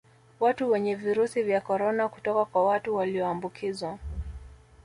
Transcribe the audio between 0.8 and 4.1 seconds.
Virusi vya Corona kutoka kwa watu walioambukizwa